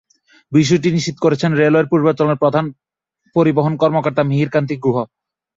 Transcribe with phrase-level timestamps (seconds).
[0.51, 2.65] বিষয়টি নিশ্চিত করেছেন রেলওয়ের পূর্বাঞ্চলের প্রধান
[3.35, 4.97] পরিবহন কর্মকর্তা মিহির কান্তি গুহ।